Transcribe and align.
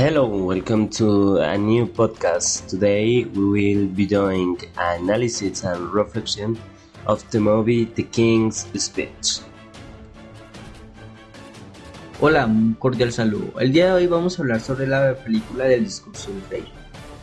Hello, 0.00 0.24
welcome 0.24 0.88
to 0.88 1.36
a 1.42 1.58
new 1.58 1.84
podcast. 1.86 2.66
Today 2.68 3.24
we 3.34 3.44
will 3.44 3.86
be 3.86 4.06
doing 4.06 4.56
analysis 4.78 5.62
and 5.62 5.92
reflection 5.92 6.58
of 7.06 7.22
the 7.32 7.38
movie 7.38 7.84
The 7.84 8.04
King's 8.04 8.66
Speech. 8.78 9.42
Hola, 12.18 12.46
un 12.46 12.76
cordial 12.78 13.12
saludo. 13.12 13.60
El 13.60 13.72
día 13.72 13.88
de 13.88 13.92
hoy 13.92 14.06
vamos 14.06 14.38
a 14.38 14.42
hablar 14.42 14.60
sobre 14.60 14.86
la 14.86 15.16
película 15.16 15.64
del 15.64 15.84
discurso 15.84 16.30
del 16.30 16.48
rey. 16.48 16.64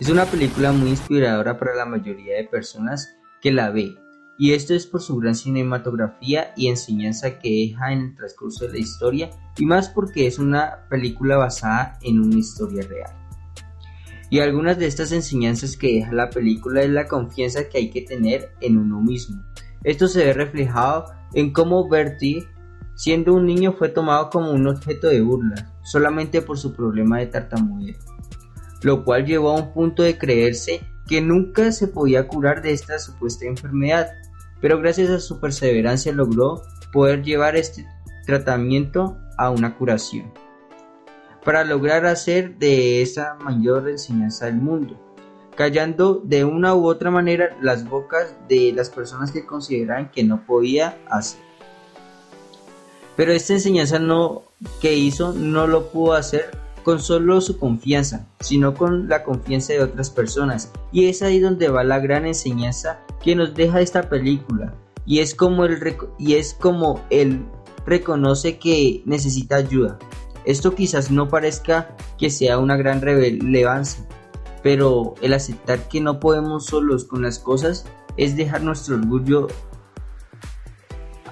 Es 0.00 0.08
una 0.08 0.24
película 0.24 0.72
muy 0.72 0.88
inspiradora 0.88 1.56
para 1.56 1.76
la 1.76 1.84
mayoría 1.84 2.38
de 2.38 2.42
personas 2.42 3.14
que 3.40 3.52
la 3.52 3.70
ve, 3.70 3.94
y 4.38 4.52
esto 4.52 4.74
es 4.74 4.86
por 4.86 5.00
su 5.00 5.16
gran 5.16 5.34
cinematografía 5.34 6.52
y 6.56 6.68
enseñanza 6.68 7.38
que 7.38 7.68
deja 7.68 7.92
en 7.92 8.00
el 8.00 8.14
transcurso 8.14 8.66
de 8.66 8.72
la 8.72 8.78
historia, 8.78 9.30
y 9.58 9.66
más 9.66 9.88
porque 9.88 10.26
es 10.26 10.38
una 10.38 10.86
película 10.90 11.36
basada 11.36 11.98
en 12.02 12.20
una 12.20 12.38
historia 12.38 12.82
real. 12.88 13.12
Y 14.30 14.40
algunas 14.40 14.78
de 14.78 14.86
estas 14.86 15.12
enseñanzas 15.12 15.76
que 15.76 15.94
deja 15.94 16.12
la 16.12 16.30
película 16.30 16.82
es 16.82 16.90
la 16.90 17.06
confianza 17.06 17.68
que 17.68 17.78
hay 17.78 17.90
que 17.90 18.02
tener 18.02 18.50
en 18.60 18.78
uno 18.78 19.00
mismo. 19.00 19.40
Esto 19.84 20.08
se 20.08 20.24
ve 20.24 20.32
reflejado 20.32 21.04
en 21.34 21.52
cómo 21.52 21.88
Bertie, 21.88 22.44
siendo 22.96 23.34
un 23.34 23.46
niño, 23.46 23.74
fue 23.74 23.90
tomado 23.90 24.30
como 24.30 24.50
un 24.50 24.66
objeto 24.66 25.08
de 25.08 25.20
burla, 25.20 25.72
solamente 25.84 26.42
por 26.42 26.58
su 26.58 26.72
problema 26.72 27.18
de 27.18 27.26
tartamudeo, 27.26 27.96
lo 28.82 29.04
cual 29.04 29.26
llevó 29.26 29.50
a 29.50 29.60
un 29.60 29.72
punto 29.72 30.02
de 30.02 30.18
creerse 30.18 30.80
que 31.06 31.20
nunca 31.20 31.70
se 31.70 31.86
podía 31.86 32.26
curar 32.26 32.62
de 32.62 32.72
esta 32.72 32.98
supuesta 32.98 33.44
enfermedad, 33.46 34.08
pero 34.64 34.78
gracias 34.78 35.10
a 35.10 35.20
su 35.20 35.40
perseverancia 35.40 36.10
logró 36.10 36.62
poder 36.90 37.22
llevar 37.22 37.54
este 37.54 37.86
tratamiento 38.24 39.18
a 39.36 39.50
una 39.50 39.76
curación, 39.76 40.32
para 41.44 41.64
lograr 41.64 42.06
hacer 42.06 42.56
de 42.56 43.02
esa 43.02 43.34
mayor 43.34 43.90
enseñanza 43.90 44.46
del 44.46 44.54
mundo, 44.54 44.98
callando 45.54 46.14
de 46.24 46.46
una 46.46 46.74
u 46.74 46.86
otra 46.86 47.10
manera 47.10 47.54
las 47.60 47.86
bocas 47.86 48.34
de 48.48 48.72
las 48.74 48.88
personas 48.88 49.32
que 49.32 49.44
consideraban 49.44 50.10
que 50.10 50.24
no 50.24 50.46
podía 50.46 50.96
hacer. 51.10 51.42
Pero 53.16 53.32
esta 53.32 53.52
enseñanza 53.52 53.98
no, 53.98 54.44
que 54.80 54.94
hizo 54.94 55.34
no 55.34 55.66
lo 55.66 55.90
pudo 55.90 56.14
hacer 56.14 56.50
con 56.84 57.00
solo 57.00 57.40
su 57.40 57.58
confianza, 57.58 58.28
sino 58.38 58.74
con 58.74 59.08
la 59.08 59.24
confianza 59.24 59.72
de 59.72 59.82
otras 59.82 60.10
personas. 60.10 60.70
Y 60.92 61.06
es 61.06 61.22
ahí 61.22 61.40
donde 61.40 61.68
va 61.68 61.82
la 61.82 61.98
gran 61.98 62.26
enseñanza 62.26 63.00
que 63.22 63.34
nos 63.34 63.54
deja 63.54 63.80
esta 63.80 64.08
película. 64.08 64.74
Y 65.06 65.18
es 65.18 65.34
como 65.34 65.64
él, 65.64 65.96
y 66.18 66.34
es 66.34 66.54
como 66.54 67.04
él 67.10 67.44
reconoce 67.86 68.58
que 68.58 69.02
necesita 69.06 69.56
ayuda. 69.56 69.98
Esto 70.44 70.74
quizás 70.74 71.10
no 71.10 71.28
parezca 71.28 71.96
que 72.18 72.30
sea 72.30 72.58
una 72.58 72.76
gran 72.76 73.00
relevancia, 73.00 74.06
pero 74.62 75.14
el 75.22 75.32
aceptar 75.32 75.88
que 75.88 76.00
no 76.00 76.20
podemos 76.20 76.66
solos 76.66 77.04
con 77.04 77.22
las 77.22 77.38
cosas 77.38 77.86
es 78.16 78.36
dejar 78.36 78.62
nuestro 78.62 78.96
orgullo 78.96 79.48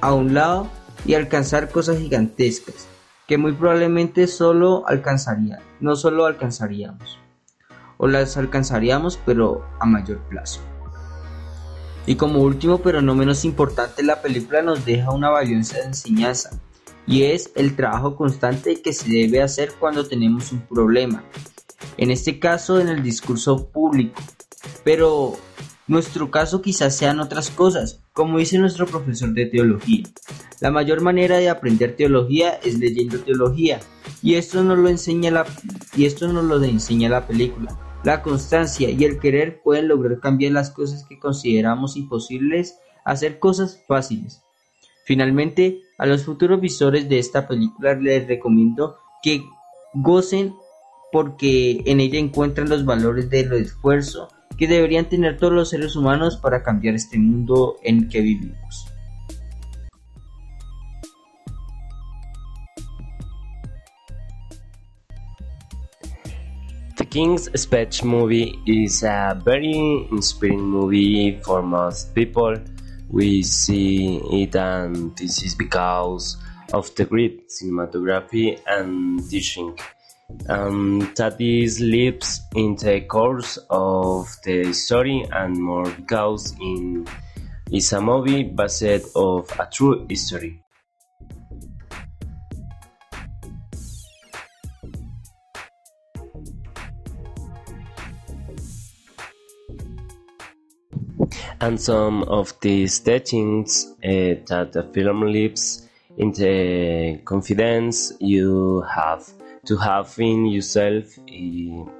a 0.00 0.14
un 0.14 0.34
lado 0.34 0.66
y 1.04 1.14
alcanzar 1.14 1.70
cosas 1.70 1.98
gigantescas 1.98 2.88
que 3.32 3.38
muy 3.38 3.52
probablemente 3.52 4.26
solo 4.26 4.86
alcanzaría, 4.86 5.58
no 5.80 5.96
solo 5.96 6.26
alcanzaríamos, 6.26 7.18
o 7.96 8.06
las 8.06 8.36
alcanzaríamos 8.36 9.18
pero 9.24 9.64
a 9.80 9.86
mayor 9.86 10.18
plazo. 10.28 10.60
Y 12.04 12.16
como 12.16 12.40
último 12.40 12.82
pero 12.82 13.00
no 13.00 13.14
menos 13.14 13.46
importante, 13.46 14.02
la 14.02 14.20
película 14.20 14.60
nos 14.60 14.84
deja 14.84 15.12
una 15.12 15.30
valiosa 15.30 15.78
enseñanza, 15.82 16.50
y 17.06 17.22
es 17.22 17.50
el 17.54 17.74
trabajo 17.74 18.16
constante 18.16 18.82
que 18.82 18.92
se 18.92 19.08
debe 19.08 19.40
hacer 19.40 19.72
cuando 19.80 20.06
tenemos 20.06 20.52
un 20.52 20.60
problema, 20.66 21.24
en 21.96 22.10
este 22.10 22.38
caso 22.38 22.80
en 22.80 22.90
el 22.90 23.02
discurso 23.02 23.66
público, 23.68 24.20
pero 24.84 25.38
nuestro 25.88 26.30
caso 26.30 26.62
quizás 26.62 26.96
sean 26.96 27.20
otras 27.20 27.50
cosas, 27.50 28.00
como 28.12 28.38
dice 28.38 28.58
nuestro 28.58 28.86
profesor 28.86 29.32
de 29.34 29.46
teología. 29.46 30.04
La 30.60 30.70
mayor 30.70 31.00
manera 31.00 31.38
de 31.38 31.48
aprender 31.48 31.96
teología 31.96 32.50
es 32.62 32.78
leyendo 32.78 33.18
teología, 33.20 33.80
y 34.22 34.34
esto 34.34 34.62
nos 34.62 34.78
lo 34.78 34.88
enseña 34.88 35.30
la, 35.30 35.46
y 35.96 36.06
esto 36.06 36.28
lo 36.28 36.62
enseña 36.62 37.08
la 37.08 37.26
película. 37.26 37.78
La 38.04 38.22
constancia 38.22 38.90
y 38.90 39.04
el 39.04 39.18
querer 39.18 39.60
pueden 39.62 39.88
lograr 39.88 40.18
cambiar 40.20 40.52
las 40.52 40.70
cosas 40.70 41.04
que 41.08 41.18
consideramos 41.18 41.96
imposibles, 41.96 42.78
hacer 43.04 43.38
cosas 43.38 43.82
fáciles. 43.86 44.42
Finalmente, 45.04 45.82
a 45.98 46.06
los 46.06 46.24
futuros 46.24 46.60
visores 46.60 47.08
de 47.08 47.18
esta 47.18 47.46
película 47.46 47.94
les 47.94 48.26
recomiendo 48.26 48.96
que 49.22 49.44
gocen 49.94 50.54
porque 51.12 51.82
en 51.84 52.00
ella 52.00 52.18
encuentran 52.18 52.68
los 52.68 52.84
valores 52.84 53.28
del 53.28 53.52
esfuerzo, 53.52 54.28
que 54.62 54.68
deberían 54.68 55.08
tener 55.08 55.38
todos 55.38 55.52
los 55.52 55.70
seres 55.70 55.96
humanos 55.96 56.36
para 56.36 56.62
cambiar 56.62 56.94
este 56.94 57.18
mundo 57.18 57.78
en 57.82 58.08
que 58.08 58.20
vivimos. 58.20 58.86
The 66.96 67.04
King's 67.06 67.50
Speech 67.56 68.04
movie 68.04 68.54
is 68.64 69.02
a 69.02 69.36
very 69.44 70.06
inspiring 70.12 70.62
movie 70.62 71.40
for 71.42 71.60
most 71.60 72.14
people. 72.14 72.54
We 73.10 73.42
see 73.42 74.20
it, 74.30 74.54
and 74.54 75.12
this 75.16 75.42
is 75.42 75.56
because 75.56 76.36
of 76.72 76.88
the 76.94 77.04
great 77.04 77.48
cinematography 77.48 78.60
and 78.68 79.28
teaching 79.28 79.76
um, 80.48 81.12
that 81.16 81.40
is 81.40 81.80
lives 81.80 82.40
in 82.54 82.76
the 82.76 83.00
course 83.02 83.58
of 83.70 84.28
the 84.44 84.72
story 84.72 85.26
and 85.32 85.56
more 85.56 85.90
because 85.90 86.54
in 86.60 87.06
is 87.70 87.92
a 87.92 88.00
movie 88.00 88.42
based 88.42 89.16
of 89.16 89.48
a 89.58 89.68
true 89.72 90.06
history. 90.08 90.62
And 101.60 101.80
some 101.80 102.24
of 102.24 102.52
these 102.60 102.98
teachings 103.00 103.94
uh, 104.04 104.34
that 104.48 104.72
the 104.72 104.82
film 104.92 105.22
lives 105.22 105.88
in 106.18 106.32
the 106.32 107.20
confidence 107.24 108.12
you 108.20 108.80
have 108.82 109.24
to 109.64 109.76
have 109.76 110.12
in 110.18 110.46
yourself. 110.46 111.04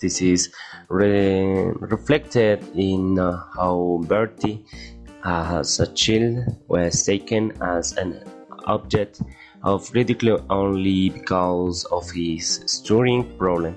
This 0.00 0.20
is 0.20 0.52
re 0.88 1.70
reflected 1.92 2.66
in 2.74 3.18
uh, 3.18 3.44
how 3.56 4.00
Bertie, 4.08 4.64
as 5.24 5.78
a 5.78 5.86
child, 5.94 6.56
was 6.66 7.06
taken 7.06 7.52
as 7.62 7.92
an 7.92 8.24
object 8.66 9.22
of 9.62 9.88
ridicule 9.94 10.44
only 10.50 11.10
because 11.10 11.84
of 11.92 12.10
his 12.10 12.64
stirring 12.66 13.22
problem, 13.38 13.76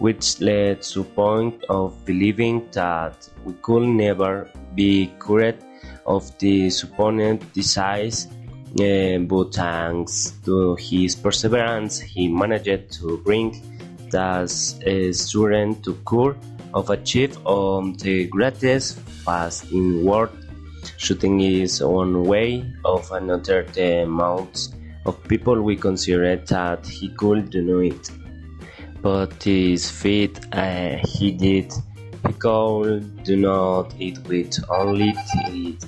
which 0.00 0.40
led 0.42 0.82
to 0.82 1.02
the 1.02 1.08
point 1.10 1.64
of 1.70 2.04
believing 2.04 2.68
that 2.72 3.26
we 3.44 3.54
could 3.62 3.88
never 3.88 4.50
be 4.74 5.10
cured 5.24 5.56
of 6.04 6.36
the 6.38 6.68
supposed 6.68 7.52
disease 7.54 8.28
uh, 8.80 9.18
but 9.18 9.54
thanks 9.54 10.32
to 10.44 10.74
his 10.76 11.14
perseverance, 11.14 12.00
he 12.00 12.26
managed 12.26 12.90
to 12.98 13.18
bring 13.18 13.62
uh, 14.14 15.12
student 15.12 15.84
to 15.84 15.94
cure 16.08 16.36
of 16.72 16.90
achieve 16.90 17.34
um, 17.46 17.94
the 17.94 18.26
greatest 18.26 18.98
fast 19.24 19.70
in 19.70 20.04
world. 20.04 20.30
Shooting 20.96 21.40
is 21.40 21.82
one 21.82 22.24
way 22.24 22.64
of 22.84 23.10
another 23.12 23.62
the 23.62 24.02
amount 24.02 24.74
of 25.06 25.22
people 25.24 25.62
we 25.62 25.76
consider 25.76 26.36
that 26.36 26.86
he 26.86 27.08
could 27.10 27.50
do 27.50 27.80
it. 27.80 28.10
But 29.02 29.42
his 29.42 29.90
feet 29.90 30.40
uh, 30.52 30.96
he 31.04 31.30
did, 31.30 31.72
could 32.38 33.22
do 33.22 33.36
not 33.36 33.94
eat 33.98 34.18
with 34.26 34.58
only 34.68 35.14
it 35.16 35.84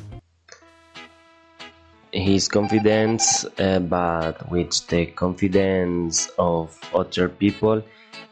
his 2.12 2.48
confidence, 2.48 3.44
uh, 3.58 3.80
but 3.80 4.50
with 4.50 4.86
the 4.88 5.06
confidence 5.06 6.30
of 6.38 6.78
other 6.94 7.28
people, 7.28 7.82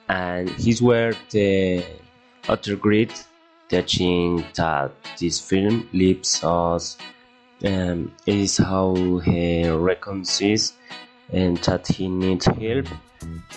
and 0.09 0.49
his 0.51 0.81
were 0.83 1.15
the 1.31 1.85
other 2.49 2.77
great 2.77 3.25
teaching 3.69 4.45
that 4.55 4.93
this 5.19 5.41
film 5.41 5.89
leaves 5.93 6.43
us 6.45 6.99
um, 7.65 8.13
is 8.27 8.59
how 8.59 8.95
he 9.25 9.69
reconciles 9.69 10.75
and 11.33 11.57
that 11.59 11.87
he 11.87 12.09
needs 12.09 12.47
help. 12.47 12.87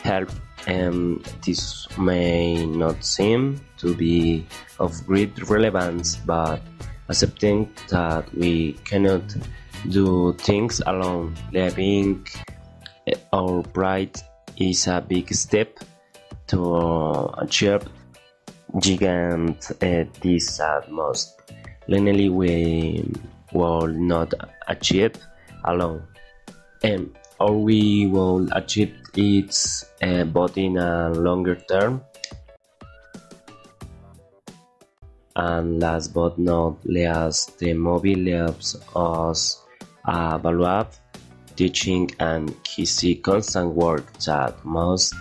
Help. 0.04 0.30
Um, 0.68 1.24
this 1.46 1.88
may 1.98 2.66
not 2.66 3.04
seem 3.04 3.62
to 3.78 3.94
be 3.96 4.46
of 4.80 4.92
great 5.06 5.50
relevance, 5.50 6.18
but 6.18 6.62
accepting 7.10 7.72
that 7.90 8.34
we 8.36 8.74
cannot 8.84 9.24
do 9.90 10.34
things 10.34 10.82
alone. 10.86 11.36
Leaving 11.52 12.26
our 13.32 13.64
pride 13.64 14.18
is 14.58 14.88
a 14.88 15.02
big 15.02 15.34
step, 15.34 15.80
to 16.48 17.30
achieve 17.38 17.84
gigant 18.76 19.72
uh, 19.84 20.10
this 20.22 20.60
at 20.60 20.92
most. 20.92 21.42
We 21.88 23.06
will 23.54 23.88
not 23.88 24.34
achieve 24.68 25.16
alone, 25.64 26.04
And 26.84 27.16
or 27.40 27.64
we 27.64 28.08
will 28.08 28.48
achieve 28.52 28.96
it 29.16 29.56
uh, 30.02 30.24
but 30.26 30.58
in 30.58 30.78
a 30.78 31.10
longer 31.12 31.56
term. 31.56 32.02
And 35.36 35.80
last 35.80 36.14
but 36.14 36.40
not 36.40 36.84
least, 36.84 37.60
the 37.60 37.74
movie 37.74 38.16
leaves 38.16 38.76
us 38.96 39.64
a 40.08 40.40
valuable 40.40 40.90
teaching 41.56 42.10
and 42.20 42.52
key 42.64 43.16
constant 43.16 43.74
work 43.74 44.14
that 44.20 44.54
must 44.66 45.14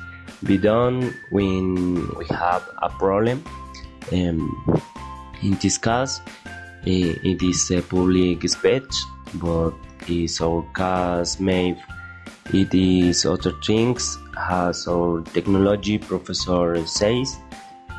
be 0.45 0.59
done 0.59 1.15
when 1.31 2.09
we 2.17 2.27
have 2.27 2.63
a 2.83 2.89
problem. 2.91 3.43
Um, 4.13 4.83
in 5.43 5.55
this 5.61 5.79
case, 5.79 6.21
it 6.85 7.43
is 7.43 7.71
a 7.71 7.83
public 7.83 8.49
speech, 8.49 8.95
but 9.35 9.73
is 10.09 10.41
our 10.41 10.63
case 10.75 11.41
made 11.41 11.77
it 12.53 12.73
is 12.75 13.27
other 13.27 13.51
things, 13.61 14.19
as 14.39 14.87
our 14.87 15.23
technology 15.35 15.99
professor 15.99 16.87
says. 16.87 17.37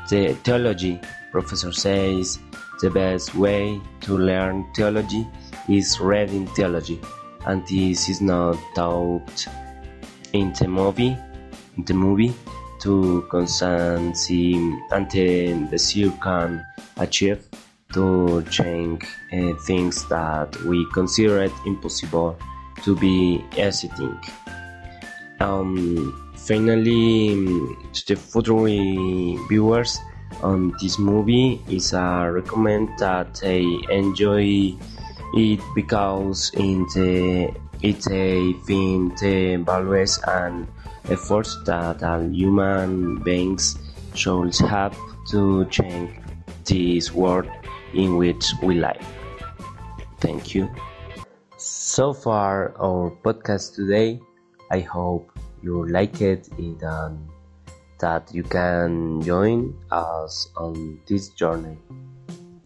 The 0.09 0.35
theology 0.45 1.01
professor 1.31 1.73
says 1.73 2.39
the 2.79 2.89
best 2.89 3.35
way 3.35 3.81
to 4.01 4.17
learn 4.17 4.65
theology 4.73 5.27
is 5.69 5.99
reading 5.99 6.47
theology, 6.47 6.99
and 7.45 7.65
this 7.67 8.09
is 8.09 8.21
not 8.21 8.57
taught 8.75 9.47
in 10.33 10.53
the 10.53 10.67
movie 10.67 11.17
the 11.85 11.93
movie 11.93 12.33
to 12.79 13.25
constancy 13.29 14.55
until 14.91 15.67
the 15.67 15.77
seer 15.77 16.11
can 16.21 16.65
achieve 16.97 17.43
to 17.93 18.43
change 18.49 19.05
uh, 19.33 19.53
things 19.65 20.07
that 20.09 20.55
we 20.65 20.85
considered 20.93 21.51
impossible 21.65 22.37
to 22.83 22.95
be 22.95 23.43
existing. 23.55 24.19
Um, 25.39 26.31
finally, 26.35 27.35
to 27.93 28.07
the 28.07 28.15
future 28.15 29.47
viewers 29.47 29.99
on 30.41 30.73
this 30.81 30.99
movie 30.99 31.61
is 31.69 31.93
a 31.93 32.29
recommend 32.31 32.89
that 32.99 33.35
they 33.35 33.63
enjoy 33.89 34.75
it 35.33 35.61
because 35.75 36.51
in 36.55 36.85
the 36.93 37.53
it's 37.81 38.07
a 38.09 38.53
thing 38.65 39.09
the 39.21 39.57
values 39.57 40.19
and 40.27 40.67
efforts 41.09 41.57
that 41.65 42.01
human 42.33 43.21
beings 43.23 43.77
should 44.15 44.55
have 44.57 44.97
to 45.29 45.65
change 45.65 46.11
this 46.65 47.13
world 47.13 47.47
in 47.93 48.17
which 48.17 48.45
we 48.63 48.75
live. 48.75 49.05
Thank 50.19 50.55
you. 50.55 50.69
So 51.57 52.13
far, 52.13 52.73
our 52.79 53.11
podcast 53.23 53.75
today. 53.75 54.19
I 54.69 54.79
hope 54.79 55.31
you 55.61 55.87
like 55.87 56.21
it 56.21 56.49
and 56.57 56.83
um, 56.83 57.29
that 57.99 58.33
you 58.33 58.43
can 58.43 59.21
join 59.21 59.73
us 59.91 60.49
on 60.57 60.99
this 61.07 61.29
journey. 61.29 61.77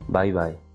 Bye 0.10 0.32
bye. 0.32 0.71